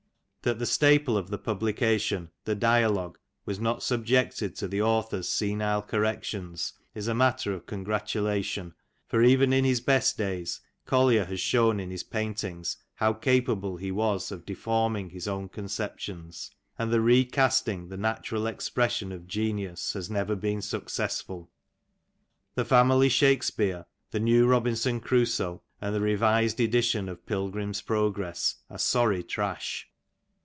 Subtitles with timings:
[0.43, 5.83] That the staple of the publication, the dialogue, was not subjected to the author^s senile
[5.83, 8.73] corrections is matter of congratulation;
[9.05, 13.91] for even in his best days Collier has shown in his paintings how capable he
[13.91, 20.09] was of deforming his own conceptions, and the recasting the natural expression of genius has
[20.09, 21.51] never been successful.
[22.55, 28.55] The Family Shake* spere^ the New Robinson Crusoe^ and the revised edition of PilgriniB Prcgress
[28.71, 29.87] are sorry trash.